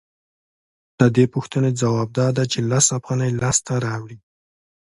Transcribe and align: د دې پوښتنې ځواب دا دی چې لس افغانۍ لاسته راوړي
د 0.99 1.01
دې 1.15 1.25
پوښتنې 1.33 1.71
ځواب 1.81 2.09
دا 2.19 2.27
دی 2.37 2.45
چې 2.53 2.59
لس 2.71 2.85
افغانۍ 2.99 3.31
لاسته 3.41 3.73
راوړي 3.85 4.17